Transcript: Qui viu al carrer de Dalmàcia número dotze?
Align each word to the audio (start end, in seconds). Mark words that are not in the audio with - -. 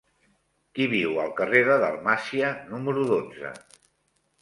Qui 0.77 0.87
viu 0.93 1.19
al 1.25 1.29
carrer 1.41 1.63
de 1.69 1.77
Dalmàcia 1.85 2.53
número 2.73 3.09
dotze? 3.15 3.57